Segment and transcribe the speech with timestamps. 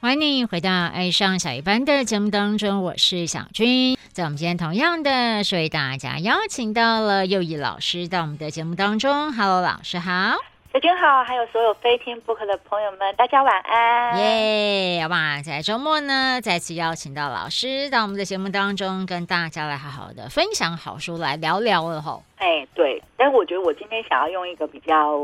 [0.00, 3.98] 欢迎你回到《爱上小一班》的节目当中，我是小军。
[4.12, 9.32] 在我们今天同样的是为大家邀请到了又一老师到我们的节目当中。
[9.32, 10.36] Hello，老师好。
[10.72, 14.16] 小军好，还有所有飞天 book 的朋友们，大家晚安。
[14.20, 15.04] 耶！
[15.08, 22.22] 哇，在周末呢，再次邀请到老师到我们的节目当中，跟大家来好好的分享好书，来聊聊了吼。
[22.36, 25.18] 哎，对，但是我觉得我今天想要用一个比较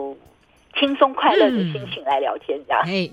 [0.79, 2.83] 轻松快乐的心情来聊天，这样。
[2.85, 3.09] 哎，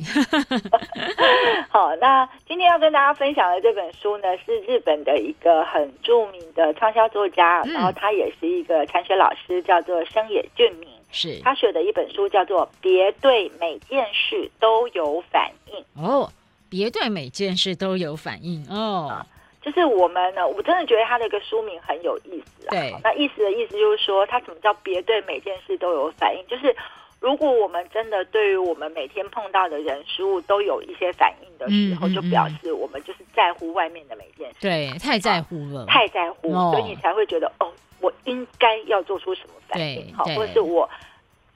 [1.69, 10.89] 好，那今天要跟大家分享的这本书呢，是日本的一个很著名的畅销作家，嗯、然后他也是一个禅学老师，叫做生野俊明。
[11.13, 16.03] 是他写的一本书，叫做《别对每件事都有反应》。
[16.07, 16.31] 哦，
[16.69, 19.25] 别对每件事都有反应哦。
[19.61, 22.71] 就是我们呢，我真的觉得他的一个书名很有意思啊。
[22.71, 26.47] 对，那意思的意思就是说，他怎么叫别对每件事都有反应？
[26.47, 26.73] 就是
[27.21, 34.57] 如果我们真的对于我们每天碰到的人事物都有一些反应的时候，嗯嗯嗯，就表示我们就是在乎外面的每件事。
[34.59, 37.71] 对，太在乎了，太在乎，哦，所以你才会觉得哦。
[38.01, 40.11] 我应该要做出什么反应？
[40.15, 40.89] 好，或者是我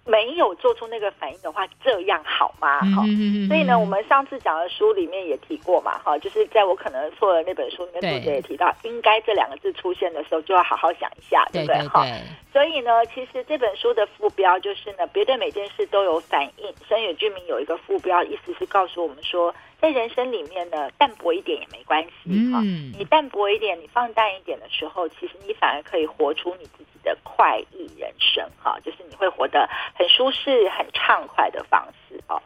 [0.05, 2.79] 没有做出那个反应的话，这样好吗？
[2.95, 3.01] 好，
[3.47, 11.87] 所以呢，我们上次讲的书里面也提过嘛，哈，就是在我可能错的那本书里面，作者也提到，应该这两个字出现的时候，就要好好想一下，对不对？
[11.87, 12.05] 哈，
[12.53, 16.73] 所以呢，其实这本书的副标就是呢，别对每件事都有反应。
[16.87, 19.53] 深野居民有一个副标，意思是告诉我们说。
[19.81, 22.59] 在人生里面呢，淡薄一点也没关系哈。
[22.63, 28.79] 嗯、你淡薄一点，你放淡一点的时候，其实你反而可以活出你自己的快意人生哈。
[28.83, 32.41] 就是你会活得很舒适、很畅快的方式哦。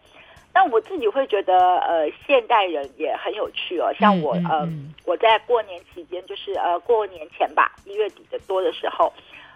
[0.53, 3.94] 那我自己会觉得，呃，现代人也很有趣哦。
[4.00, 4.67] 像我，呃，
[5.05, 9.13] 我在过年期间，就是呃，过年前吧，一月底的多的时候，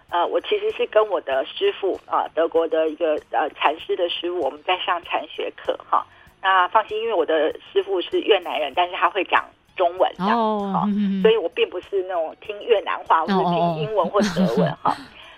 [0.08, 6.06] 呃，我其实是跟我的师傅啊，德国的一个呃禅师的师傅，我们在上禅学课哈。
[6.44, 9.42] 那放心，因为我的师傅是越南人，但是他会讲
[9.74, 10.86] 中文这样子哈，
[11.22, 14.94] 所以我并不是那种听越南话或者听英文或者德文哈。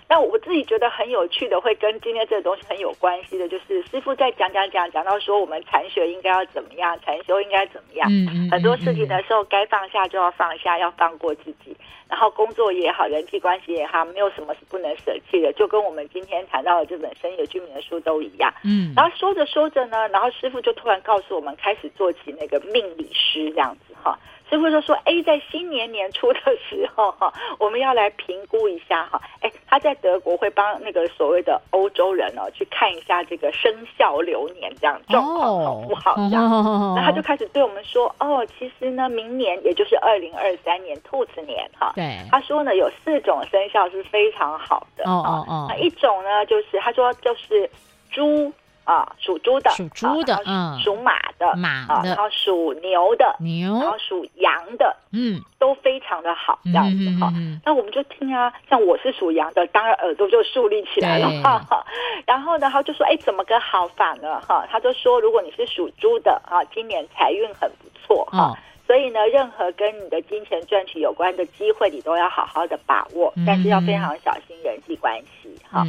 [0.09, 8.08] 那我自己觉得很有趣的，会跟今天这个东西很有关系的，就是师傅在讲讲讲讲到说，我们禅学应该要怎么样，禅修应该怎么样。
[8.08, 8.51] 嗯嗯。
[8.51, 11.77] 很多事情的时候，该放下就要放下，要放过自己。
[12.08, 18.55] 然后工作也好，人际关系也好，没有什么是不能舍弃的，就跟我们今天谈到的这本深野居民的书都一样。
[18.63, 18.92] 嗯。
[18.95, 24.17] 然后说着说着呢，然后师傅就突然告诉我们，开始做起那个命理师这样子哈。
[24.48, 36.14] 师傅就说：“哎，在新年年初的时候， 哈，我们要来评估一下，哈，哎，他在德国会帮那个所谓的欧洲人哦，去看一下这个生肖流年这样状况好不好？
[36.17, 36.48] 这样，
[36.95, 47.68] 那他就开始对我们说，哦，其实呢，明年也就是二零二三年兔子年，哈，对，他说呢，有四种生肖是非常好的，哦哦哦，那一种呢，就是他说就是
[48.11, 48.52] 猪。”
[48.86, 57.33] 啊，属猪的，属猪的，嗯，属马的，马的，然后属牛的，牛，然后属羊的，嗯，都非常的好，这样子哈。
[57.64, 61.85] 那我们就听啊，像我是属羊的，当然耳朵就竖立起来了哈。
[62.27, 64.41] 然后呢，他就说，哎，怎么个好法呢？
[64.41, 75.85] 哈，他就说，如果你是属猪的啊，今年财运很不错哈，所以呢，任何跟你的金钱赚取有关的机会，你都要好好的把握，但是要非常小心人际关系哈。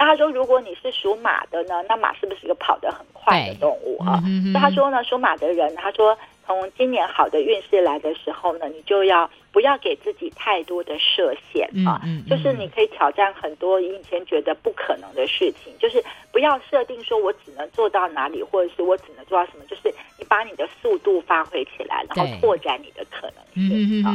[0.00, 4.18] 那他说，如果你是属马的呢，那马是不是一个跑得很快的动物啊？
[4.54, 6.16] 那他说呢，属马的人，他说
[6.46, 12.00] 从今年好的运势来的时候呢，你就要不要给自己太多的设限啊？
[12.28, 16.02] 就是你可以挑战很多以前觉得不可能的事情，就是
[16.32, 24.12] 不要设定说我只能做到哪里，或者是我只能做到什么，就是你把你的速度发挥起来，然后拓展你的可能性啊。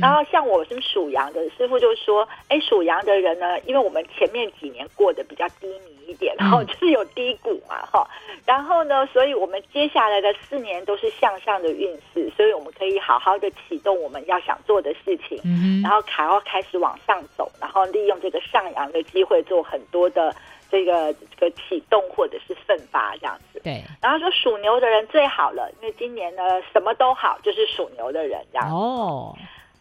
[0.00, 8.08] 然后像我是属羊的师傅就说，哎，属羊的人呢，因为我们前面几年过得比较低迷一点，然后就是有低谷嘛，哈，
[8.46, 15.40] 然后呢，所以我们接下来的四年都是向上的运势，所以我们可以好好的启动我们要想做的事情，
[15.82, 20.34] 然后卡要开始往上走，然后利用这个上扬的机会做很多的
[20.70, 23.60] 这个这个启动或者是奋发这样子。
[23.62, 28.74] 对，然后说属牛的人最好了，因为今年呢什么都好，就是属牛的人这样子。
[28.74, 29.36] 哦。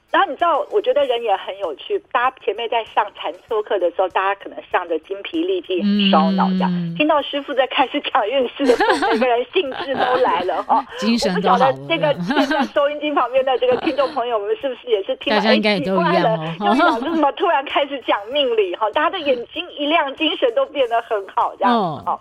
[0.10, 2.00] 然后你知道，我觉得人也很有趣。
[2.14, 11.56] 大家前面在上禅修课的时候，大家可能上的精疲力尽、很烧脑，这样、嗯、听到师傅在开始讲运势的时候，每个人兴致都来了哈， 精神都好。
[11.56, 16.38] 我不晓得这个现在收音机旁边的这个听众朋友们，是不是也是听了很奇怪了？
[16.62, 18.90] 又老师怎么突然开始讲命理哈？
[18.92, 22.18] 大家的眼睛一亮，精神都变得很好，这样子哈。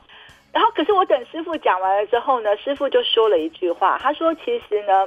[0.52, 5.06] 然后，可是我等师傅讲完了之后呢，师傅就说了一句话，他说：“其实呢。”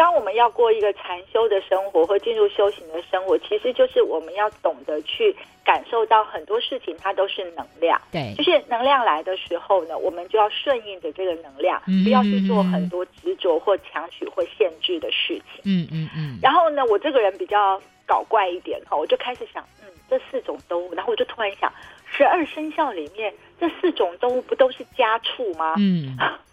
[0.00, 8.00] 当我们要过一个禅修的生活或进入修行的生活，其实就是我们要懂得去感受到很多事情，它都是能量。
[8.10, 15.60] 对，就是能量来的时候呢，我们就要顺应着这个能量，嗯、不要去做很多执着或强取或限制的事情。
[15.66, 16.38] 嗯嗯嗯。
[16.40, 21.70] 然后呢，我这个人比较搞怪一点哈，我就开始想，嗯，这四种动物，然后我就突然想，
[22.10, 25.74] 十二生肖里面这四种动物不都是家畜吗？
[25.76, 26.16] 嗯。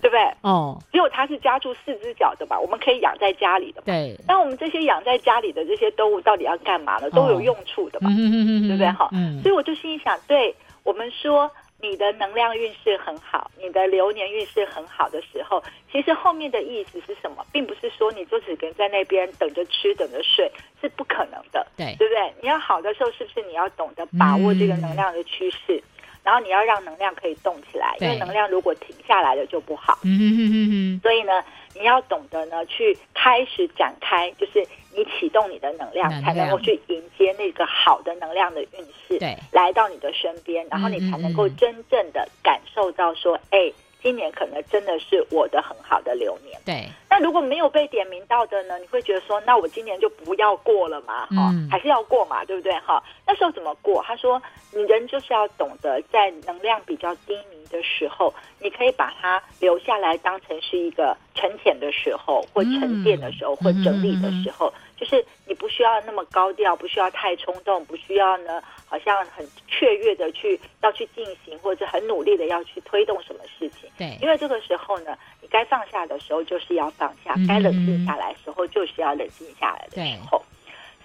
[0.00, 0.20] 对不对？
[0.42, 2.58] 哦，只有它是家住四只脚的吧？
[2.58, 3.84] 我们可以养在家里的嘛。
[3.86, 4.16] 对。
[4.26, 7.10] 那我们这些养在家里的这些动物到底要干嘛呢？
[7.10, 8.10] 都有用处的嘛？
[8.10, 8.90] 嗯、对不对？
[8.92, 9.40] 哈、嗯。
[9.42, 11.50] 所以我就心里想，对我们说，
[11.80, 17.44] 你的能量运势很好，你的流年运势很好的时候，其实后面的意思是什么？
[17.52, 20.50] 并不是说你就只能在那边等着吃、等着睡，
[20.80, 21.66] 是不可能的。
[21.76, 22.34] 对，对不对？
[22.42, 25.76] 你要好的时候，是不是你要懂得把握这个能量的趋势？
[25.76, 25.82] 嗯
[26.22, 29.98] 然后你要让能量可以动起来，因为能量如果停下来了就不好。
[30.04, 31.00] 嗯嗯嗯嗯。
[31.02, 31.42] 所以呢，
[31.74, 38.68] 你要懂得呢去开始展开，就是你启动你的能量，能量才能够去迎接那个好的能量的运
[39.06, 43.72] 势，对，来到你的身边，然后你才能够真正的感受到说，哎。
[44.02, 46.60] 今年可能真的是我的很好的流年。
[46.64, 48.78] 对，那如果没有被点名到的呢？
[48.78, 51.26] 你会觉得说，那我今年就不要过了嘛？
[51.26, 52.44] 哈、嗯，还是要过嘛？
[52.44, 52.72] 对不对？
[52.80, 54.02] 哈，那时候怎么过？
[54.06, 54.40] 他说，
[54.72, 64.72] 你人就是要懂得在能量比较低迷的时候，你可以把它留下来，当成是一个沉潜的时候，或沉淀的时候，或整理的时候。
[64.96, 73.90] 就是你不需要那么高调，不需要太冲动，不需要呢，好像很雀跃的去要去进行，或者很努力的要去推动什么事情。
[73.98, 80.42] 对，因为这个时候呢，你该放下的时候就是要放下，嗯、该冷静下来的时候就是要冷静下来的时候。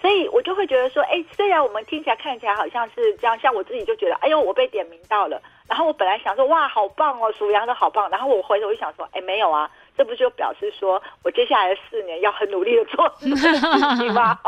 [0.01, 5.41] 所以我就会觉得说，哎，虽然我们听起来看起来好像是这样，像我自己就觉得，哎呦，我被点名到了。
[5.67, 8.07] 然后我本来想说，哇，好棒哦，属羊的好棒。
[8.09, 9.69] 然后我回头就想说，哎，没有啊。
[9.97, 13.59] 这不就表示说我接下来的四年要很努力的做很多事
[13.97, 14.39] 情吗？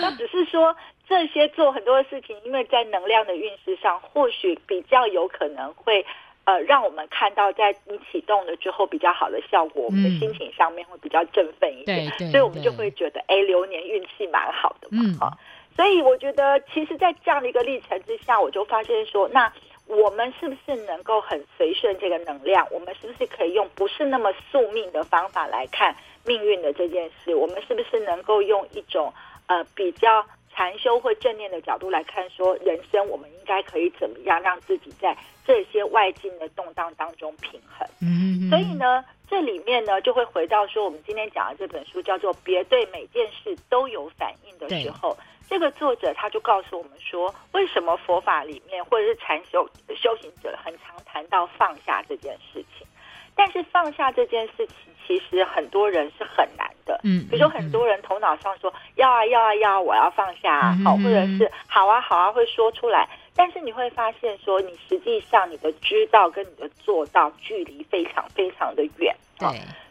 [0.00, 0.74] 那只是说
[1.08, 6.04] 这些做很多的事情，因为在能量的运势上，或许比较有可能会
[6.44, 15.38] 呃让我们看到，在你启动了之后比较好的效果，我们的心情上面会比较振奋一点，对，所以我们就会觉得，哎，流年运气蛮好的嘛，哈、嗯。
[15.76, 19.52] 所以我觉得，其实，在这样的一个历程之下，我就发现说，那。
[19.88, 22.66] 我们是不是能够很随顺这个能量？
[22.70, 25.94] 我们是不是可以用不是那么宿命的方法来看
[26.26, 27.34] 命运的这件事？
[27.34, 29.12] 我们是不是能够用一种
[29.46, 30.24] 呃比较
[30.54, 37.88] 禅修或正念的角度来看，说人生我们应该可以怎么样让自己在这些外境的动荡当中平衡？
[38.02, 45.16] 嗯，所以呢，这里面呢就会回到说，我们今天讲的这本书叫做《别对每件事都有反应》的时候。
[45.48, 52.86] 这个作者他就告诉我们说，为什么佛法里面或者是禅修修行者很常谈到放下这件事情，
[53.34, 57.00] 但是放下这件事情其实很多人是很难的。
[57.02, 69.16] 嗯，比如说很多人头脑上说要啊要啊要啊，我要放下啊，好，或者是好啊好啊会说出来，但是你会发现说，你实际上你的知道跟你的做到距离非常非常的远。
[69.38, 69.48] 对，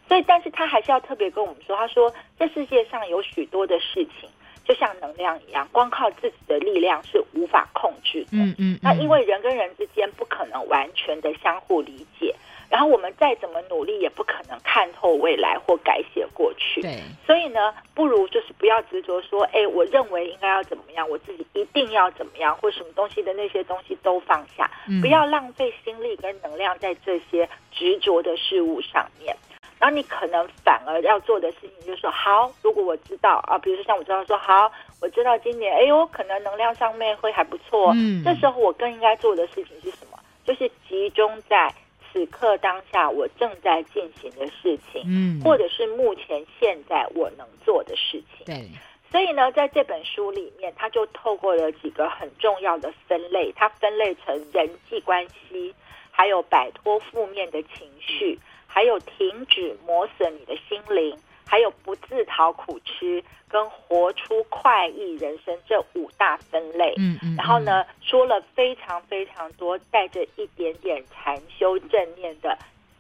[0.08, 4.30] 所以但是他还是要特别跟我们说，他说这世界上有许多的事情。
[4.68, 8.30] 就像能量一样，光靠自己的力量是无法控制的。
[8.34, 8.80] 嗯嗯，嗯。
[8.84, 12.36] 那因为人跟人之间不可能完全的相互理解，
[12.70, 16.82] 然后我们再怎么努力，也不可能看透未来或改写过去。
[16.82, 17.00] 对。
[17.26, 29.36] 所以呢，不如就是不要执着说，哎，我认为应该要怎么样，我自己一定要怎么样，或什么东西的那些东西都放下，嗯、不要浪费心力跟能量在这些执着的事物上面。
[29.80, 37.92] 然后你可能反而要做的事情就是说，好，如果我知道啊，比如说像我知道说，好，我知道今年，哎呦，可能能量上面会还不错。
[37.96, 40.18] 嗯，这时候我更应该做的事情是什么？
[40.44, 41.72] 就是集中在
[42.12, 48.46] 此刻当下我正在进行的事情，嗯，或者是目前现在我能做的事情。
[48.46, 48.68] 对，
[49.12, 55.76] 所以呢，在这本书里面，他就透过了几个很重要的分类，它分类成人际关系，
[56.10, 58.40] 还有摆脱负面的情绪。
[58.68, 66.94] 还有停止磨损你的心灵，还有不自讨苦吃，跟活出快意人生这五大分类。
[66.98, 67.36] 嗯嗯。
[67.38, 72.58] 然后呢，说了非常非常多，带着一点点禅修正念的。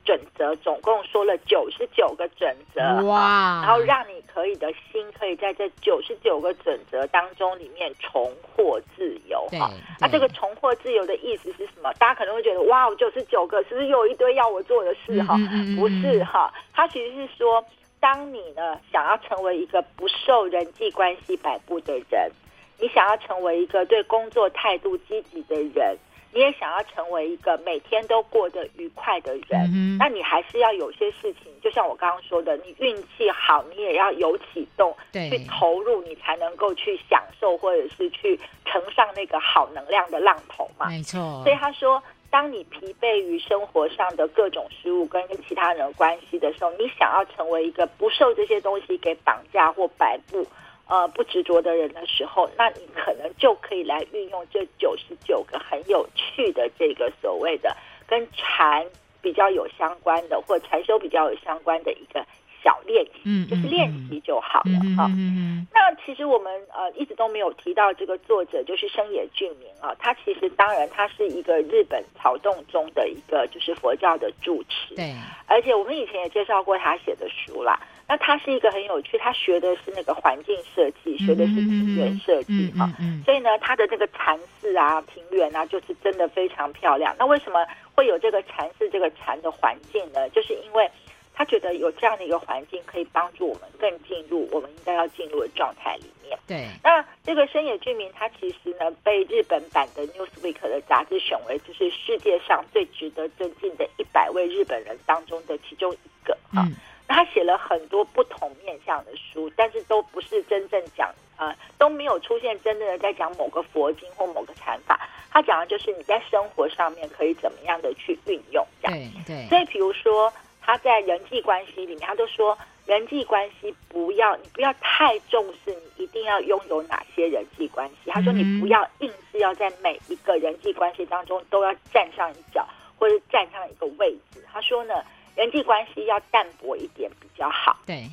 [0.07, 3.61] 准则总共说了九十九个准则，哇！
[3.61, 9.69] 然后让你可以的心可以在这九十九个准则当中里面重获自由哈。
[9.99, 11.91] 那这个重获自由的意思是什么？
[11.95, 15.35] 大家可能会觉得哇，九十九个是不是又有一堆要我做的事哈？
[15.77, 17.61] 不是哈，它其实是说，
[17.99, 22.31] 当你呢想要成为一个不受人际关系摆布的人，
[22.79, 25.97] 你想要成为一个对工作态度积极的人。
[26.37, 40.85] 你也想要成为一个每天都过得愉快的人，嗯、那你还是要有些事情，就像我刚刚说的，你运气好，你也要有启动，对，去投入，你才能够去享受，或者是去乘上那个好能量的浪头嘛。
[40.85, 41.41] 没错。
[41.43, 50.45] 所以他说，当你疲惫于生活上的各种失误跟跟其他人的关系的时候，你想要成为一个不受这些东西给绑架或摆布。
[50.89, 57.75] 呃，不执着的人的时候，那你可能就可以来运用这九十九个很有趣的这个所谓的
[58.07, 58.85] 跟禅
[59.21, 62.25] 比较有相关的，或禅修比较有相关的一个
[62.63, 65.67] 小练习，嗯，就是练习就好了哈嗯嗯。
[65.73, 75.13] 那其实我们呃一直都没有提到这个作者，就是生野俊明啊，他其实当然他是一个日本曹洞宗的一个就是佛教的住持，对，
[75.47, 77.77] 而且我们以前也介绍过他写的书啦。
[78.09, 82.89] 那他是一个很有趣，他学的是那个环境设计，学的是庭园设计哈，
[83.25, 87.13] 所以呢，他的这个禅寺啊、庭园啊，就是真的非常漂亮。
[87.19, 90.29] 那为什么会有这个禅寺、这个禅的环境呢？
[90.29, 90.89] 就是因为
[91.33, 96.39] 他觉得有这样的一个环境，可以帮助我们更进入我们应该要进入的状态里面。
[96.47, 96.65] 对。
[96.81, 106.65] 那这个深野俊明，他其实呢，被日本版的 Newsweek 的杂志选为就是世界上最值得尊敬的一百位日本人当中的其中一个啊。
[107.07, 115.09] 嗯他写了很多不同面向的书，但是都不是真正讲，呃，都没有出现真正的在讲某个佛经或某个禅法。
[115.31, 118.99] 他讲的就是你在生活上面可以怎么样的去运用，这样。
[119.25, 119.47] 对对。
[119.47, 128.11] 所以，比如说他在人际关系里面，他都说人际关系不要你不要太重视，你一定要拥有哪些人际关系。
[128.11, 132.67] 他说你不要硬是要在每一个人际关系当中都要站上一脚，
[132.99, 134.43] 或者站上一个位置。
[134.51, 135.01] 他说呢。
[135.37, 137.77] 人际关系要淡薄一点比较好。
[137.85, 138.09] 对，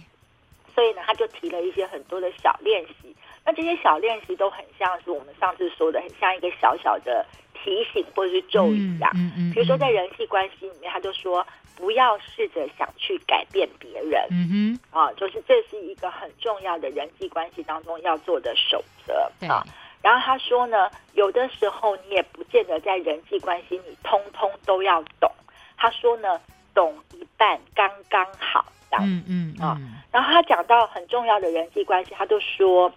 [0.75, 3.17] 所以呢，他就提了一些很多的小练习。
[3.47, 9.11] 那这些小练习都很像是我们上次说的，很像一个小小的提醒或者是咒语一样。
[9.15, 9.53] 嗯嗯。
[9.53, 14.27] 比如说在人际关系里面，他就说不要试着想去改变别人。
[14.31, 14.99] 嗯哼。
[14.99, 19.31] 啊，就是这是一个很重要的人际关系当中要做的守则。
[19.49, 19.65] 啊，
[20.03, 25.31] 然后他说呢，有的时候你也不见得在人际关系你通通都要懂。
[25.79, 26.39] 他说呢。
[26.75, 29.79] 懂一半刚刚好，这样子，嗯嗯啊。
[30.13, 32.93] 然后他讲到很重要的人际关系，他就说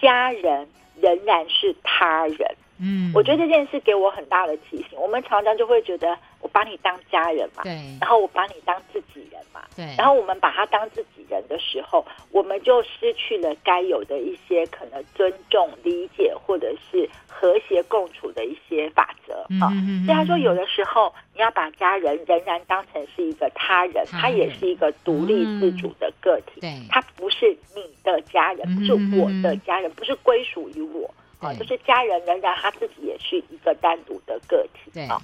[0.00, 0.68] 家人
[1.00, 2.56] 仍然是他人。
[2.80, 4.98] 嗯，我觉得这件事给我很大的提醒。
[4.98, 19.68] 我们常常就会觉得我把你当家人嘛，对，然后我把你当自己人嘛，对，然后我们把他当自己人的时候，我们就失去了该有的一些可能尊重、理解或者是和谐共处的一些法则啊。
[20.04, 31.12] 所以他说，有的时候你要把家人仍然当成是一个他人，他也是一个独立自主的个体，对，他不是你的家人，不是我的家人，不是归属于我。
[31.40, 35.00] 啊，就是家人仍然他自己也是一个单独的个体。
[35.08, 35.20] 啊，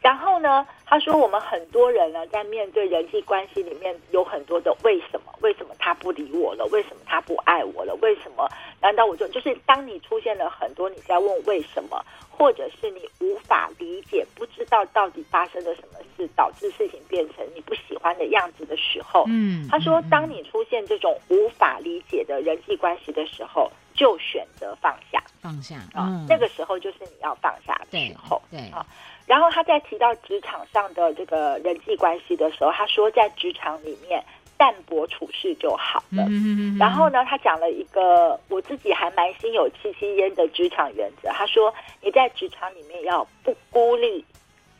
[0.00, 5.32] 然后呢，他说我们很多人呢，在面对人际关系里面有很多的为什么？
[5.40, 6.64] 为什么他不理我了？
[6.66, 7.94] 为什么他不爱我了？
[8.02, 8.48] 为什么？
[8.80, 12.04] 难道我就就是当你出现了很多你在问为什么，
[12.36, 25.22] 或者是你无法理解，不知道到底发生了什么事，导致事情变成你不喜欢的样子的时候，嗯，他说，当你出现这种无法理解的人际关系的时候，就选择放下。
[25.40, 28.42] 放下啊，嗯、那个时候就是你要放下的时候。
[28.50, 28.84] 对，对啊，
[29.26, 34.22] 然后他在提到职场上的这个人际关系的时候，他说在职场里面
[34.56, 36.24] 淡泊处事就好了。
[36.24, 36.78] 嗯嗯嗯。
[36.78, 41.28] 然后呢，他讲了一个我自己还蛮心有戚戚焉的职场原则。
[41.30, 44.24] 他说你在职场里面要不孤立，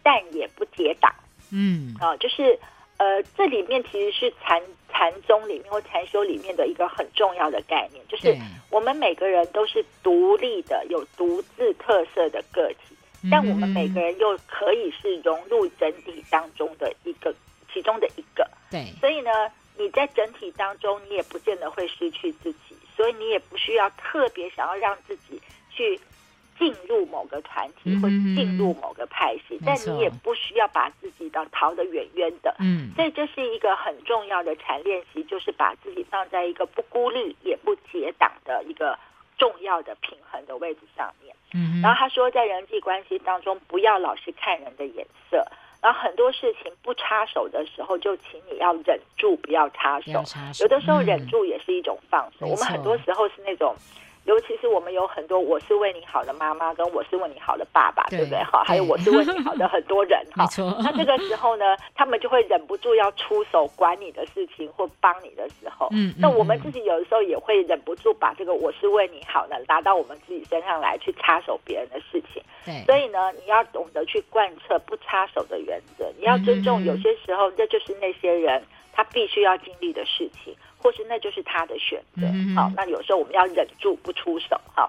[0.02, 1.12] 但也不结党。
[1.52, 2.58] 嗯啊，就是
[2.96, 4.62] 呃，这里面其实是禅。
[4.88, 8.34] 禅宗里面或禅修里面的一个很重要的概念，就是
[8.70, 12.96] 我们每个人都是独立的、有独自特色的个体，
[13.30, 16.90] 但我们每个人又可以是融入整体当中的
[19.96, 25.98] 在整体当中，你也不见得会失去自己，所以你也不需要特别想要让自己去。
[26.58, 32.56] 进入某个团体或进入某个派系，嗯、但你也不需要把自己的逃得远远的。
[32.58, 38.98] 嗯，所以这是一个很重要的禅练习，就是把自己放在一个不孤立也不结党的一个
[39.36, 41.36] 重要的平衡的位置上面。
[41.52, 45.46] 嗯，然后他说，在人际关系当中，不要老是看人的眼色，
[45.86, 50.10] 然后很多事情不插手的时候，就请你要忍住，不要插手。
[50.60, 52.50] 有的时候忍住也是一种放松。
[52.50, 53.72] 我们很多时候是那种。
[54.26, 58.42] 尤其是我们有很多我是为你好的妈妈，跟我是为你好的爸爸，对，对不对？
[58.44, 60.44] 哈，还有我是为你好的很多人哈。
[60.82, 72.42] 那这个时候呢，他们就会忍不住要出手管你的事情或帮你的时候，嗯，那我们自己有的时候也会忍不住把这个我是为你好的拿到我们自己身上来去插手别人的事情。
[72.64, 78.60] 对，所以呢，你要懂得去贯彻不插手的原则，你要尊重有些时候这就是那些人
[78.96, 80.56] 他必须要经历的事情。
[80.78, 82.22] 或是那就是他的选择，
[82.54, 84.88] 好，那有时候我们要忍住不出手，好。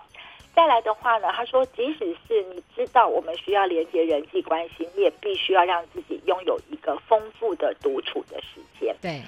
[0.54, 8.96] 再来的话呢，他说，即使是你知道我们需要连接人际关系，你也必须要让自己拥有一个丰富的独处的时间。
[9.02, 9.24] 对。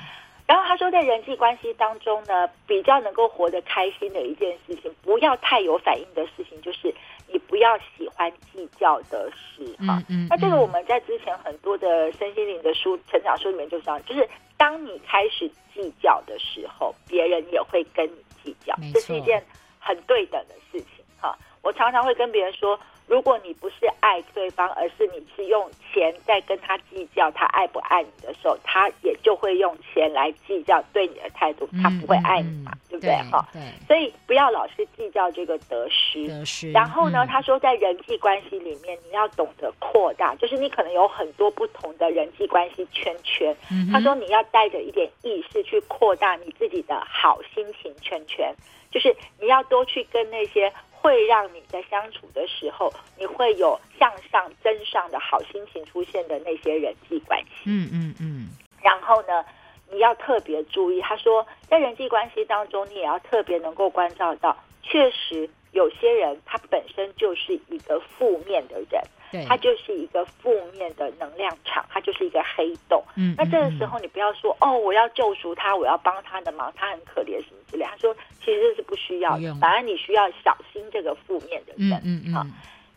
[0.49, 6.91] 然后他说，在人际关系当中呢，比较能够活得开心的一件事情，不要太有反应的事情，就是
[7.27, 9.63] 你不要喜欢计较的事。
[9.85, 14.27] 哈、嗯嗯嗯，那这个我们在之前很多的身心灵的书、成长书里面就讲，就是
[14.57, 15.47] 当你开始。
[15.71, 19.41] 计较的时候，别人也会跟你计较，这是一件
[19.79, 21.37] 很对等的事情哈。
[21.61, 22.77] 我常常会跟别人说，
[23.09, 33.43] 如果你不是爱对方，而是你是用钱在跟他计较他爱不爱你的时候，他也就会用钱来计较对你的态度，他不会爱你嘛，嗯、对不对哈？
[33.51, 33.61] 对。
[33.87, 36.27] 所以不要老是计较这个得失。
[36.27, 36.71] 得失。
[36.71, 43.55] 然后呢，嗯、他说在人际关系里面，你要懂得扩大，就是你可能有很多不同的人际关系圈圈。
[43.71, 48.53] 嗯、他说你要带着一点意识去扩大你自己的好心情圈圈，
[48.91, 50.71] 就是你要多去跟那些。
[51.01, 57.63] 会让你在相处的时候，你会有向上、增上的好心情出现的那些人际关系。
[57.65, 58.49] 嗯嗯嗯。
[58.81, 59.45] 然后呢，
[59.89, 69.01] 你要特别注意，他说，在人际关系当中，你也要特别能够关照到，确实有些人他本身就是一个负面的人。
[69.47, 73.03] 他就是一个负面的能量场，它就是一个黑洞。
[73.15, 77.85] 嗯，那这个时候你不要说哦，我要救赎他，我要帮他的忙，他很可怜什么之类。
[77.85, 82.01] 他说其实这是不需要的，反而你需要小心这个负面的人。
[82.03, 82.45] 嗯嗯，好，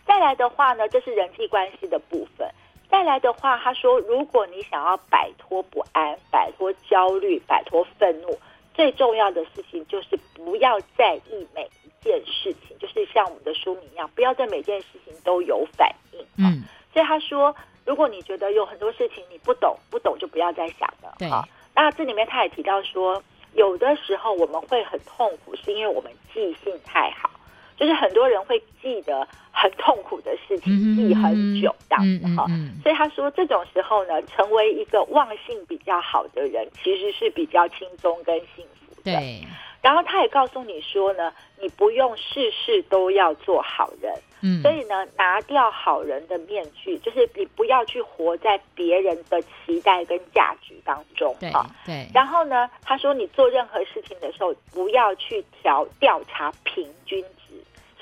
[0.06, 2.48] 再来的话呢，这是人际关系的部分。
[2.90, 8.38] 再来的话，他说，如果你想要摆脱不安、摆脱焦虑、摆脱愤怒，
[8.74, 16.20] 最重要的事情就是不要在意每一件事情，就是像我们的书名一样，不要对每件事情都有反应。
[16.38, 17.54] 嗯，所以他说，
[17.84, 21.14] 如果你觉得有很多事情你不懂，不懂就不要再想了。
[21.18, 23.22] 对，好，那这里面他也提到说，
[23.54, 27.30] 有的时候我们会很痛苦，是因为我们记性太好，
[27.76, 32.46] 就是很多人会记得很痛苦的事情，记很久这样子哈。
[32.82, 39.02] 所以他说，这种时候呢，成为一个忘性比较好的人，其实是比较轻松跟幸福的。
[39.04, 39.42] 对。
[39.82, 51.52] 然后他也告诉你说呢，你不用事事都要做好人，嗯，所以呢，拿掉好人的面具，就是你不要去活在别人的期待跟价值当中，对
[51.84, 52.08] 对。
[52.14, 57.22] 然后呢，他说你做任何事情的时候，不要去调调查平均。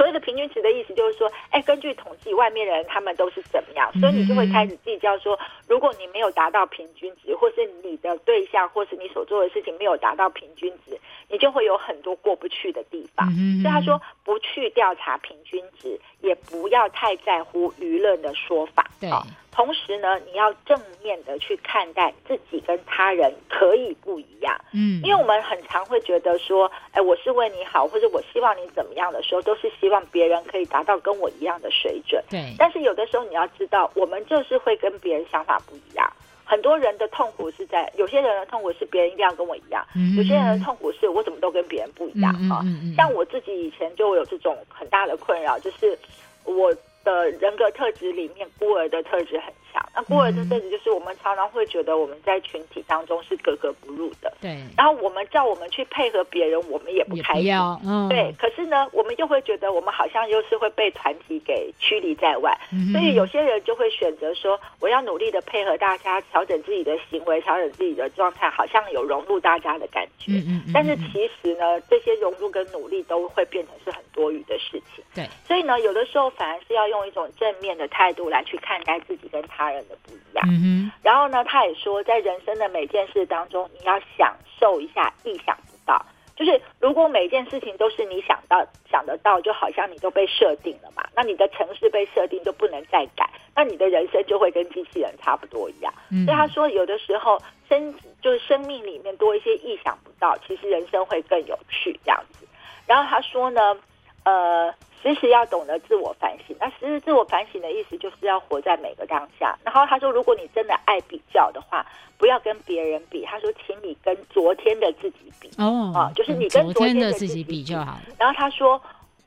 [0.00, 13.26] 所谓的平均值的意思就是说，哎，根据统计，外面的人他们都是怎么样，所以你就会开始计较说，如果你没有达到平均值，或是你的对象，或是你所做的事情没有达到平均值，你就会有很多过不去的地方。
[13.60, 18.90] 所以他说，不去调查平均值，也不要太在乎舆论的说法。
[18.98, 19.10] 对。
[19.52, 32.54] 同时呢，你要正面的去看待自己跟他人可以不一样，嗯，因为我们很常会觉得说，哎，我是为你好，或者我希望你怎么样的时候，都是希望别人可以达到跟我一样的水准，对。
[32.56, 36.10] 但是有的时候你要知道，我们就是会跟别人想法不一样。
[36.44, 42.94] 很多人的痛苦是在，有些人的痛苦是别人一定要跟我一样，嗯，有些人的痛苦是我怎么都跟别人不一样哈，嗯嗯嗯。
[42.94, 45.98] 像我自己以前就有这种很大的困扰，就是
[46.44, 46.72] 我。
[47.04, 49.84] 的人格特质里面，孤儿的特质很强。
[49.94, 54.32] 那过了这阵子就是，我们常常会觉得我们在群体当中是格格不入的。
[54.40, 54.62] 对。
[54.76, 57.52] 然后我们叫我们去配合别人，我们也不开心。
[57.84, 58.08] 嗯。
[58.08, 58.34] 对。
[58.38, 62.56] 可是呢，我们又会觉得我们好像又是会被团体给驱离在外。
[62.72, 62.92] 嗯。
[62.92, 70.32] 所以有些人就会选择说，我要努力的配合大家，调整自己的行为，调整自己的状态，好像有融入大家的感觉。
[70.32, 70.72] 嗯嗯。
[70.74, 75.02] 但是其实呢，这些融入跟努力都会变成是很多余的事情。
[75.14, 75.26] 对。
[75.46, 76.90] 所以呢，有的时候反而是要。
[76.90, 80.46] 用一种正面的态度来去看待自己跟他人的不一样。
[80.48, 86.00] 嗯，然后呢，他也说，在人生的每件事当中，你要享受一下意想不到。
[86.36, 95.92] 就是如果每件事情都是你想到想得到，就好像你都被设定了嘛，那你的城市被设定就不能再改，那你的人生就会跟机器人差不多一样。
[96.10, 102.48] 嗯，所以他说，有的时候生就是生命里面多一些意想不到，其实人生会更有趣这样子。
[102.86, 103.76] 然后他说呢，
[104.24, 104.72] 呃。
[105.02, 109.58] 时时要懂得自我反省，那时时自我反省的意思就是要活在每个当下。
[109.64, 111.86] 然后他说，如果你真的爱比较的话，
[112.18, 113.24] 不要跟别人比。
[113.24, 115.50] 他说，请你跟昨天的自己比。
[115.56, 117.98] 哦，啊，就是你跟昨天的自己比就好。
[118.18, 118.78] 然后他说，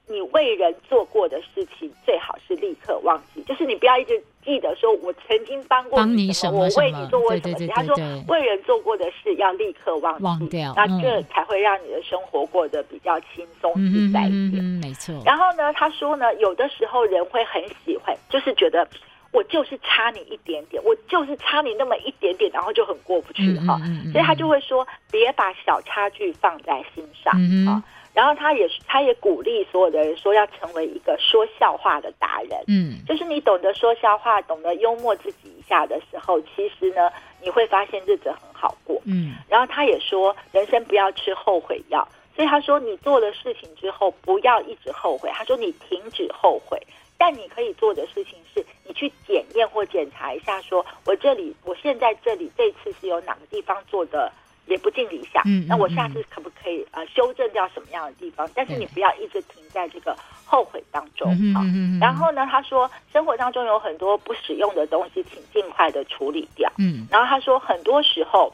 [0.07, 7.67] 你为人做过的事情，最好是立刻忘记，就是你不要一直记得说我曾经帮过你什么，我为你做过什么。
[7.73, 7.95] 他说
[8.27, 14.55] 为人做过的事要立刻忘记，忘掉，那这才会让你的生活过得比较轻松自在一点。
[14.61, 15.15] 嗯，没错。
[15.25, 18.87] 然后呢，他说呢，有的时候人会很喜欢，就是觉得。
[19.33, 27.33] 我就是差你一点点，我就是差你那么一点点，然后就很过不去哈，嗯嗯嗯嗯、所以他就会说，别把小差距放在心上
[27.67, 27.81] 啊。
[28.13, 32.51] 然后他也他也鼓励所有的人说，要成为一个说笑话的达人。
[32.67, 39.01] 嗯，就是你懂得说笑话，懂得幽默自己一下的时候，其实呢，你会发现日子很好过。
[39.05, 45.29] 嗯，然后他也说，人生不要吃后悔药，所以他说，你做了事情之后，不要一直后悔。
[45.33, 46.79] 他说，你停止后悔。
[47.15, 54.29] 但你可以做的事情是，你去检验或检查一下，说我这里，我现在这里这次是有哪个地方做的
[54.65, 58.49] 也不尽理想，嗯，那我下次可不可以呃修正掉什么样的地方？
[58.55, 61.61] 但是你不要一直停在这个后悔当中啊。
[61.99, 66.71] 然后呢，他说生活当中有很多不使用的东西，请尽快的处理掉。
[66.77, 68.53] 嗯，然后他说很多时候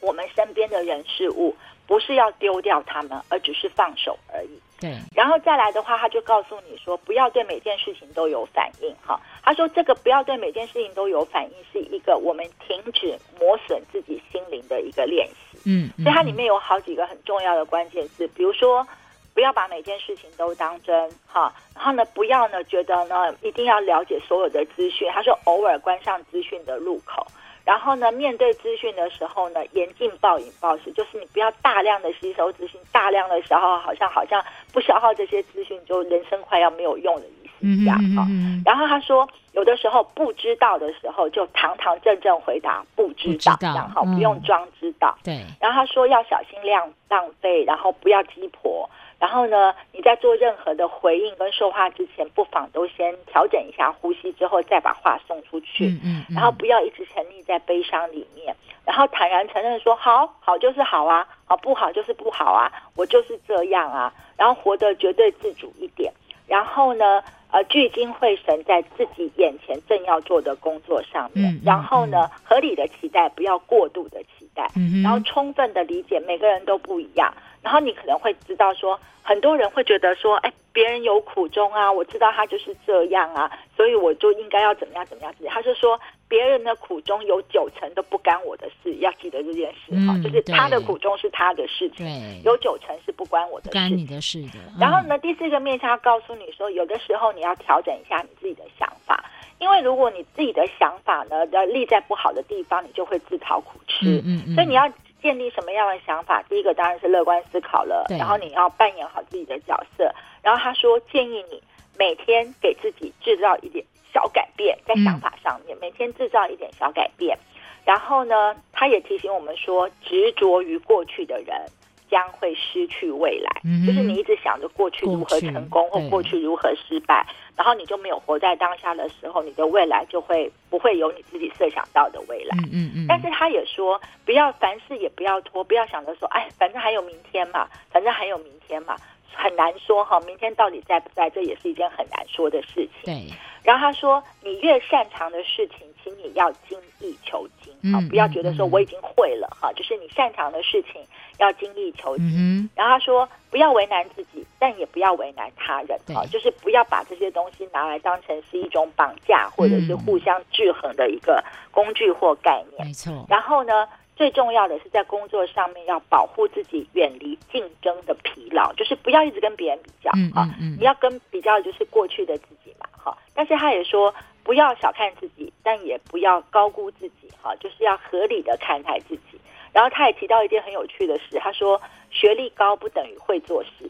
[0.00, 4.60] 我们身边的人事物不是要丢掉他们，而只是放手而已。
[4.80, 8.94] 对，然后再来的话，他就告诉你说，不要对每件事情都有反应。
[9.04, 15.58] 哈，他说这个不要对每件事情都有反应，是一个我们停止磨损自己心灵的一个练习。
[15.66, 18.86] 嗯，所以它里面有好几个很重要的关键字，比如说
[19.34, 21.10] 不要把每件事情都当真。
[21.26, 25.10] 哈，然后呢，不要呢觉得呢一定要了解所有的资讯。
[25.12, 27.26] 他说偶尔关上资讯的入口。
[27.62, 38.26] 然后呢，面对资讯的时候呢，严禁暴饮暴食，就是你不要大量的吸收资讯，大量的消耗，好像好像不消耗这些资讯，就人生快要没有用的意思一样哈。
[38.64, 45.16] 然后他说，有的时候不知道的时候，就堂堂正正回答不知道，这样哈，不用装知道。
[45.22, 45.44] 对。
[45.60, 48.88] 然后他说要小心量浪费，然后不要鸡婆。
[49.18, 55.88] 然后呢，你在做任何的回应跟说话之前，不妨都先调整一下呼吸，之后再把话送出去。
[55.88, 56.34] 嗯嗯嗯。
[56.34, 64.10] 然后不要一直沉溺在悲伤里面，然后坦然承认说好，好就是好啊，好不好就是不好啊，我就是这样啊。
[64.38, 66.10] 然后活得绝对自主一点。
[66.46, 71.60] 然后呢，呃，聚精会神在自己眼前正要做的工作上面。
[71.64, 74.68] 然后呢，合理的期待，不要过度的期待。
[75.02, 77.32] 然后充分的理解每个人都不一样。
[77.62, 85.34] 然后你可能会知道说，很多人会觉得说，哎，别人有苦衷啊，我知道他就是这样啊，所以我就应该要怎么样怎么样。
[85.48, 94.58] 他就说，别人的苦衷有九成都不干我的事，要记得这件事哈，嗯、就是他的苦衷是他的事情，对有九成是不关我的事，干你的事的。
[94.68, 99.22] 嗯、然后呢，第四个面向要告诉你说，有的时候你要调整一下你自己的想法，
[99.58, 104.06] 因为如果你自己的想法呢，要立在不好的地方，你就会自讨苦吃。
[104.06, 104.90] 嗯嗯嗯，所以你要。
[105.22, 106.42] 建立什么样的想法？
[106.48, 110.12] 第一个当然是乐观思考了，对然后你要扮演好自己的角色。
[110.42, 111.62] 然后他说，建议你
[111.98, 117.38] 每天给自己制造一点小改变，在想法上面，嗯、每天制造一点小改变。
[117.84, 121.66] 然后呢，他也提醒我们说，执着于过去的人。
[122.10, 127.24] 将会失去未来，就是你一直想着过去如何成功或过去如何失败，
[127.60, 132.56] 然后你就没有活在当下的时候，你的未来就会不会有你自己设想到的未来。
[132.72, 138.96] 嗯嗯，嗯但是他也说，不要凡事也不要拖，不要想着说，哎，反正还有明天嘛，反正还有明天嘛，
[139.34, 142.88] 很难说哈，明天到底在不在，这也是一件很难说的事情。
[143.04, 143.26] 对。
[143.62, 151.00] 然后他说，你越擅长的事情，请你要精益求精啊，不要觉得说我已经会了哈，就是你擅长的事情。
[151.38, 162.86] 要精益求精，嗯、然后他说不要为难自己，但也不要为难他人，好对，就是不要把这些东西拿来当成是一种绑架或者是互相制衡的一个工具或概念。
[162.86, 163.24] 没错。
[163.26, 173.16] 然后呢，最重要的是在工作上面要保护自己，远离竞争的疲劳，就是不要一直跟别人比较，嗯嗯嗯，你要跟比较就是过去的自己嘛，哈。
[173.34, 179.40] 但是他也说不要小看自己，但也不要高估自己，哈，就是要合理的看待自己。
[179.72, 183.88] 然后他也提到一件很有趣的事，他说学历高不等于会做事，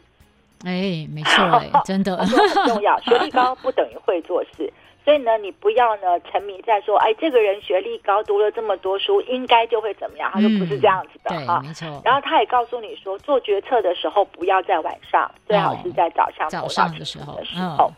[0.63, 2.27] 哎，没错，哎，真的 很
[2.67, 2.99] 重要。
[2.99, 4.71] 学历高不等于会做事，
[5.03, 10.29] 所以呢，你不要呢沉迷在说，哎，这个人学历高，读了这么多书，应该就会怎么样？
[10.31, 11.99] 他说不是这样子的哈，没错。
[12.05, 17.91] 然后他也告诉你说，做决策的时候不要在晚上，最好是在早上早上的时候的时候。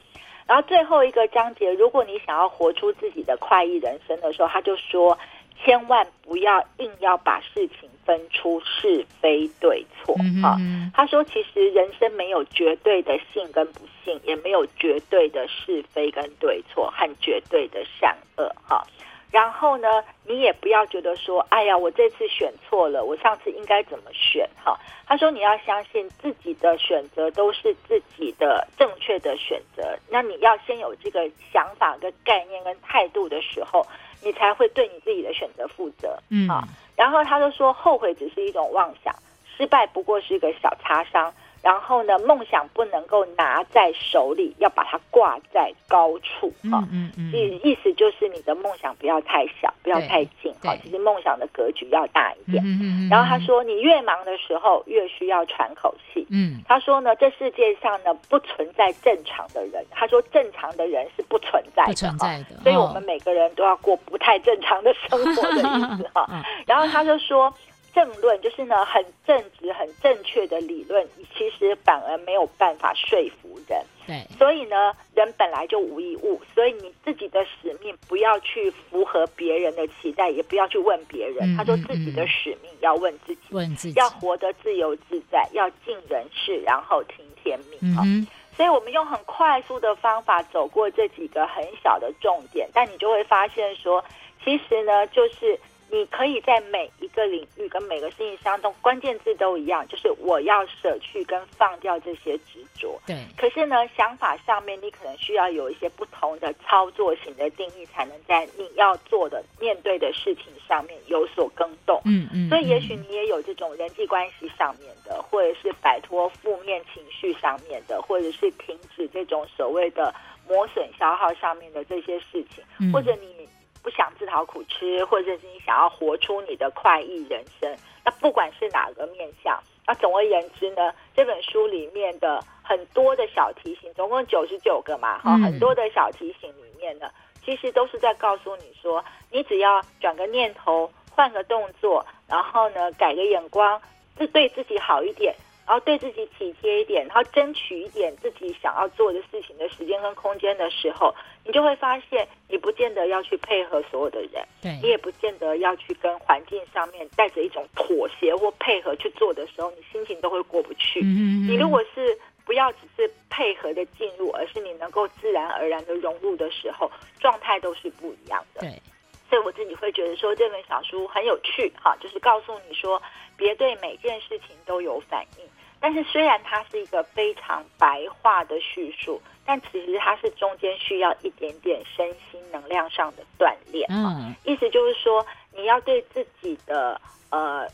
[0.47, 5.17] 然后最后一个章节，如果你想要活出自己的快意人生的时候，他就说。
[5.63, 10.57] 千万不要硬要把事情分出是非对错哈。
[10.93, 18.85] 他说，其实人生没有绝对的幸跟不幸，也没有绝对的是非跟对错和绝对的善恶哈。
[19.33, 19.87] 然后呢，
[20.27, 24.47] 你也不要觉得说，哎呀，我这次选错了，我上次应该怎么选？
[24.63, 29.97] 哈，他说你要相信自己的选择都是自己的正确的选择。
[30.07, 33.83] 那你要先有这个想法、跟概念、跟态度的时候，
[34.21, 36.15] 你才会对你自己的选择负责。
[36.29, 36.63] 嗯，啊，
[36.95, 39.11] 然后他就说，后悔只是一种妄想，
[39.57, 41.33] 失败不过是一个小擦伤。
[41.63, 46.85] 然后呢，梦想不能够拿在手里，要把它挂在高处哈。
[46.91, 50.75] 嗯嗯，意意思就是你的梦想不要太小，不要太近哈。
[50.83, 52.61] 其实梦想的格局要大一点。
[52.65, 53.09] 嗯嗯。
[53.09, 56.27] 然后他说，你越忙的时候越需要喘口气。
[56.29, 56.61] 嗯。
[56.67, 59.85] 他说呢，这世界上呢不存在正常的人。
[59.89, 61.87] 他说正常的人是不存在的。
[61.87, 62.57] 不存在的。
[62.61, 66.27] 所以我们每个人都要过不太正常的生活的意思哈。
[66.67, 67.53] 然后他就说。
[67.93, 73.79] 正论就是呢，很正直、很正确的理论，其实反而没有办法说服人。
[74.07, 81.53] 对，所以呢，人本来就无一物，所以你自己的使命不要去符合别人的期待，也不要去问别人。
[81.53, 87.79] 嗯、他说自己的使命要问自己，问自己要活得自由自在，要尽人事，然后听天命。
[88.03, 88.27] 嗯，
[88.57, 94.03] 所以我们用很快速的方法走过这几个很小的重点，但你就会发现说，
[94.43, 95.57] 其实呢，就是。
[95.93, 102.99] 你可以在每一个领域跟每个事情当中，关键字都一样，就是我要舍去跟放掉这些执着。
[103.05, 103.15] 对。
[103.37, 112.01] 可是呢，想法上面你可能需要有一些不同的操作型的定义，才能在你要做的面对的事情上面有所更动。
[112.05, 112.49] 嗯嗯。
[112.49, 120.11] 所以，也许你也有这种人际关系上面的，或者是摆脱负面情绪上面的，或者是停止这种所谓的
[120.47, 123.47] 磨损消耗上面的这些事情，嗯、或者你。
[123.83, 137.11] 不想自讨苦吃，或者是你想要活出你的快意人生，那不管是哪个面向，那总而言之呢，这本书里面的很多的小提醒，总共九十九个嘛，哈，很多的小提醒里面呢，
[137.43, 143.81] 其实都是在告诉你说，你只要转个念头，换个动作，然后呢，改个眼光，
[144.17, 145.35] 是对自己好一点。
[145.65, 151.13] 然后对自己体贴一点，然后争取一点自己想要做的事情的时间跟空间的时候，
[151.45, 160.99] 你就会发现，你不见得要去配合所有的人，对，你也不见得要去跟环境上面带着一种妥协或配合去做的时候，你心情都会过不去。
[161.01, 168.59] 嗯，你如果是不要只是配合的进入，而是你能够自然而然的融入的时候，状态都是不一样的。
[168.59, 168.81] 对，
[169.29, 173.01] 所以我自己会觉得说这本小书很有趣，哈，就是告诉你说，
[173.37, 175.43] 别对每件事情都有反应。
[175.79, 183.85] 但是虽然它是一个非常白话的叙述，但其实它是中间需要一点点身心能量上的锻炼。
[183.89, 187.67] 嗯，意思就是说，你要对自己的呃。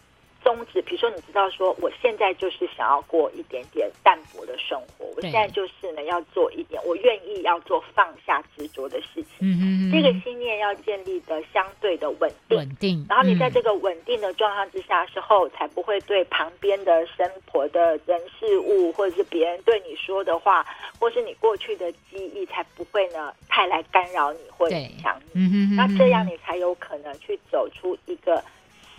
[0.43, 9.25] 宗旨，比如说，你知道说，我现在就是想要过一点点淡泊的生活，我现在就是呢要做一点，我愿意要做放下执着的事情。
[9.41, 13.05] 嗯嗯，这个心念要建立的相对的稳定，稳定。
[13.09, 20.65] 然后你在这个稳定的状况之下之后，才不会对旁边的生活的人事物，或者是别人对你说的话，
[20.99, 25.41] 或是你过去的记忆，才不会呢太来干扰你或影响你。
[25.41, 28.43] 嗯嗯，那这样你才有可能去走出一个。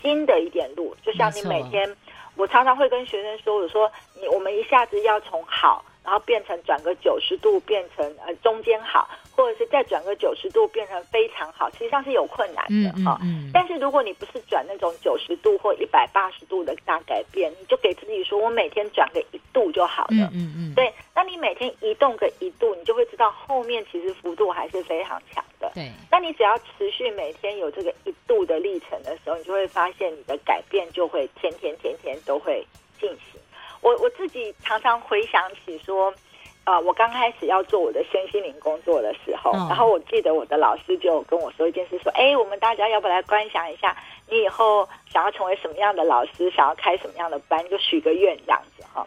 [0.02, 1.96] 新的一点路，就像你每天，
[2.36, 13.50] 我常常会跟学生说，我说你我们一下子要从好，然后变成转个九十度，变成呃中间好，或者是再转个九十度变成非常好，实际上是有困难的哈、嗯嗯嗯。
[13.52, 20.26] 但是如果你不是转那种九十度或一百八十度的大改变，你就给自己说我每天转个一度就好了。
[20.32, 20.74] 嗯嗯，嗯。
[20.74, 25.70] 对，那你每天移动个一度，你就会知道后面其实幅度还是非常强的。
[25.74, 25.90] 对。
[26.10, 32.66] 那你只要持续每天有这个一度的历程的时候，你就会发现你的改变就会天天天天都会
[32.98, 33.40] 进行。
[33.80, 36.12] 我我自己常常回想起说。
[36.62, 43.96] 啊、呃，我刚开始要做我的身心灵工作的时候，嗯，然后我记得我的老师就跟我说一件事，说：“哎，我们大家要不来观想一下，
[44.28, 49.04] 你以后想要成为什么样的老师，想要开什么样的班，就许个愿这样子哈。”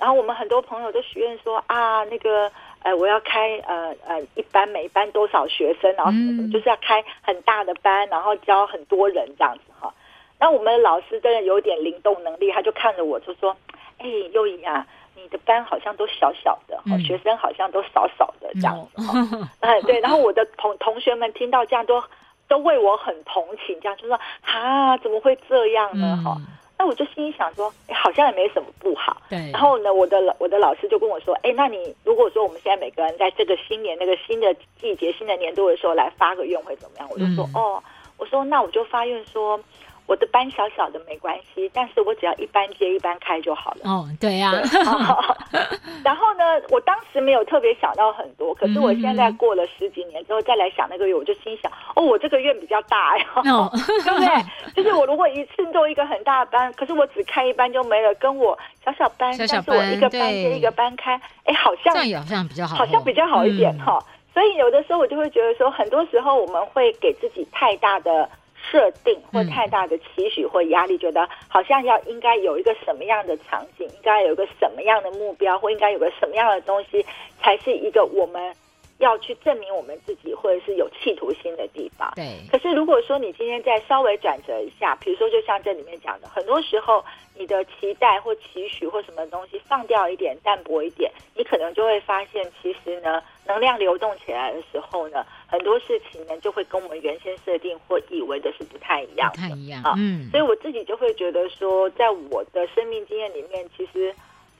[0.00, 2.50] 然后我们很多朋友都许愿说：“啊，那个
[2.82, 9.94] 呃，我要开呃呃一班，每一班多少学生，然后什么什么，就是要开很大的班，然后教很多人这样子哈。”
[10.40, 13.56] 那我们的老师真的有点灵动能力，他就看着我就说
[13.98, 14.86] ：“哎，幼仪啊。”
[15.18, 19.02] 你的班好像都小小的，嗯、学生好像都少少的这样子，
[19.86, 19.98] 对。
[19.98, 22.00] 然后我的同同学们听到这样都
[22.46, 26.20] 都为我很同情，这样就说啊，怎么会这样呢？
[26.22, 26.46] 哈、嗯，
[26.78, 29.16] 那我就心里想说，哎，好像也没什么不好。
[29.30, 29.50] 对。
[29.52, 37.08] 然后呢，我的我的老师就跟我说，哎，那你如果说我们现在每个人在这个新年那个新的季节、新的年度的时候来发个愿会怎么样？
[37.10, 37.82] 我就说，嗯、哦，
[38.18, 39.58] 我说那我就发愿说。
[40.06, 43.80] 我的班小小的没关系，但是我只要一班接一班开就好了。
[43.84, 45.36] 哦，对呀、啊。
[46.04, 53.70] 然后呢，我当时没有特别想到很多，可是我现在过了十几年之后再来想那个月，我就心想，哦，我这个月比较大呀，哦、
[54.04, 54.28] 对不对？
[54.74, 64.06] 就是我如果一次做一个很大的班，可是我只开一班就没了，跟我小小班，小小班但是我一个班接一个班开，哎，好像这样好像比较好，好像比较好一点哈、嗯。
[64.32, 68.28] 所以有的时候我就会觉得说，很多时候我们会给自己太大的。
[68.70, 77.04] 设定或太大的期许或压力，觉得好像要应该有一个什么样的场景，应该有一个什么样的目标，或应该有个什么样的东西，
[77.40, 78.54] 才是一个我们
[78.98, 82.12] 要去证明我们自己，或者是有企图心的地方。
[82.16, 82.24] 对。
[82.50, 95.24] 可是如果说你今天再稍微转折一下，比如说就像这里面讲的，很多时候你的期待或期许或什么东西放掉一点，淡薄一点，你可能就会发现，其实呢，能量流动起来的时候呢。
[95.48, 99.94] 很多事情呢，就会跟我们原先设定或以为的是不太一样的，不太一样啊。
[99.96, 104.14] 嗯，所以我自己就会觉得说，在我的生命经验里面，其实。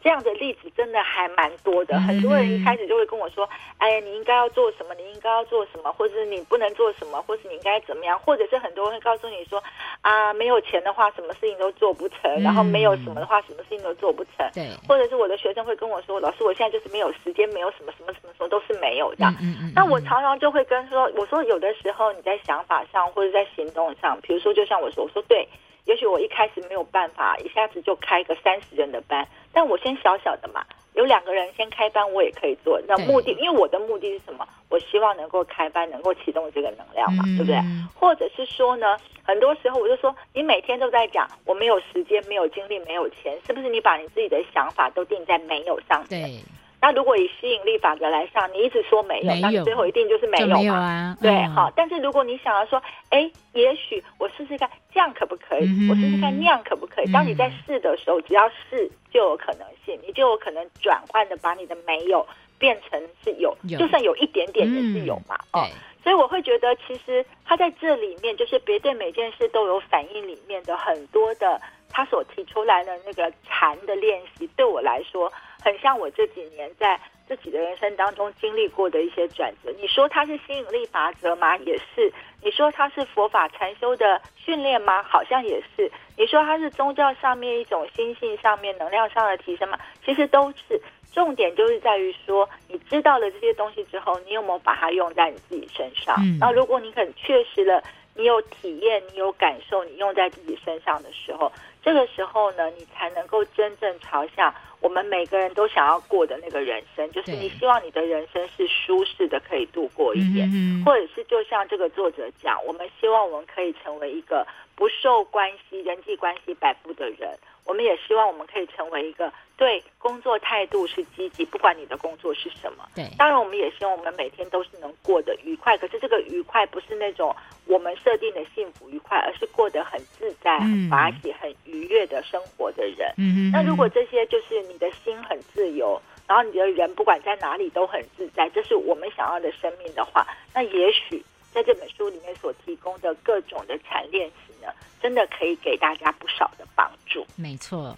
[0.06, 4.94] 这样的例子真的还蛮多的，很多人一开始就会跟我说：“哎呀，你应该要做什么？
[4.94, 5.90] 你应该要做什么？
[5.90, 7.20] 或者是你不能做什么？
[7.22, 8.16] 或是你应该怎么样？
[8.16, 9.60] 或者是很多人会告诉你说：
[10.02, 14.48] 啊，没有钱的话，什么事情都做不成；然后没有什么的话，什么事情都做不成。
[14.54, 19.34] 对，或者是我的学生会跟我说：老师，我现在就是没有时间，没有什么什么什么什么都是没有这样。
[19.74, 25.48] 那我常常就会跟说：我说有的时候你在想法上或者在行动上，比如说就像我说，我说对。”
[25.86, 29.24] 也许我一开始没有办法一下子就开个三十人的班，
[29.56, 32.78] 但我先小小的嘛，有两个人先开班，我也可以做。
[32.86, 34.46] 那目的，因为我的目的是什么？
[34.68, 37.56] 我希望能够开班，能够启动这个能量嘛，对不对？
[37.94, 43.70] 或者是说呢，很多时候我就说，你每天都在讲我没有时间、没有精力、没有钱，是不是？
[43.70, 46.44] 你把你自己的想法都定在没有上面。
[46.86, 46.92] 对。
[46.92, 50.62] 那如果以吸引力法则来上，你一直说没有，那你最后一定就是没有嘛？
[50.62, 51.72] 有啊、对，嗯、好。
[51.74, 55.66] 但是如果你想要说，哎，也许我试试看，这样可不可以？
[55.66, 57.12] 嗯、我试试看那样可不可以？
[57.12, 62.24] 当你在试的时候，只要试就有可能性，你就有可能转换的把你的没有
[62.56, 65.36] 变成是有，有就算有一点点也是有嘛。
[65.54, 65.68] 嗯、哦，
[66.04, 75.32] 所以我会觉得，其实他在这里面就是别对每件事都有反应里面的很多的他所提出来的那个禅的练习，对我来说。
[75.66, 79.72] 很像我这几年在自己的人生当中经历过的一些转折。
[79.80, 81.56] 你说它是吸引力法则吗？
[81.56, 82.12] 也是。
[82.40, 85.02] 你说它是佛法禅修的训练吗？
[85.02, 85.90] 好像也是。
[86.16, 89.76] 你说它是宗教上面一种心性上面能量上的提升吗？
[90.04, 90.80] 其实都是。
[91.12, 96.14] 重点就是在于说，你知道了这些东西之后，你有没有把它用在你自己身上？
[96.20, 96.38] 嗯。
[96.38, 97.82] 那，如果你很确实了，
[98.16, 101.52] 你有体验，你有感受，你用在自己身上的时候，
[101.82, 110.48] 这个时候呢，你才能够真正朝向我们每个人都想要过的那个人生，就是你希望你的人生是舒适的，可以度过一点，
[110.84, 117.36] 或者是就像这个作者讲，我们希望我们可以成为一个不受关系、人际关系摆布的人。
[117.66, 122.88] 我们也希望我们可以成为一个对工作态度是积极，不管你的工作是什么。
[122.94, 125.76] 对，当然我们也希望我们每天都是能过得愉快。
[125.76, 127.34] 可是这个愉快不是那种
[127.66, 133.12] 我们设定的幸福愉快，而是过得很自在、很法喜、很愉悦的生活的人。
[133.18, 141.24] 嗯，那如果这些就是你的心很自由，然后你的人不管在哪里都很自在，这是我们想要的生命的话，那也许
[141.56, 144.68] 在这本书里面所提供的各种的产练习呢，
[145.00, 147.26] 真的可以给大家不少的帮助。
[147.34, 147.96] 没错，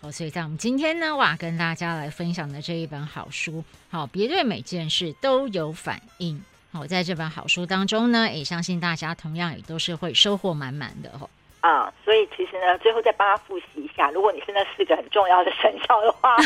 [0.00, 6.42] 好，所以在我们今天呢，我要，跟大家来分享的这一本好书，好，别对每件事都有反应。
[6.72, 11.12] 好，在这本好书当中呢，也相信大家同样也都是会收获满满的。
[11.66, 16.36] 啊，所以其实呢，最后再帮他复习一下，如果你是那四个很重要的生肖的话，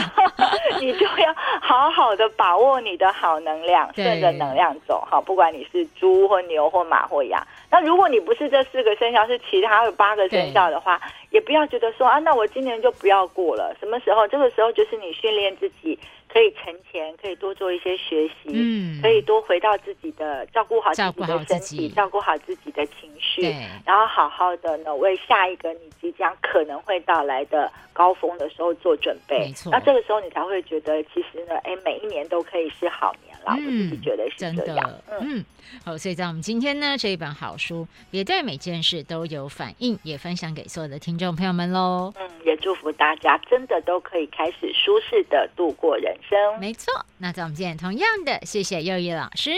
[0.80, 5.06] 你就要好好的把握你的好能量，顺着能量走。
[5.10, 7.46] 好，不管你是猪或牛或马或羊。
[7.70, 13.76] 那如果你不是这四个生肖，是其他的八个生肖的话，也不要觉得说啊，那我今年就不要过了。
[13.78, 14.26] 什么时候？
[14.26, 15.98] 这个时候就是你训练自己。
[16.36, 23.40] 可以存钱，可以多做一些学习，嗯，可以多回到自己的照顾好自己的身体，照顾好自己的情绪，
[23.86, 29.38] 然后好好的呢为下一个你即将可能会到来的高峰的时候做准备。
[29.46, 33.56] 没错，那这个时候你才会觉得，其实呢，哎，每一年都可以是好年了。
[33.58, 34.56] 嗯，我自己觉得是这样。
[34.56, 35.42] 真的，嗯，
[35.86, 42.12] 好，所以在我们今天呢这一本好书，也对每件事都有反应，也分享给所有的听众朋友们喽。
[42.20, 46.58] 嗯，也祝福大家真的都可以开始舒适的度过人生。
[46.60, 49.50] 没错，那在我们今天同样的，谢谢又一老师，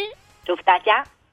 [0.44, 1.04] 祝福大家。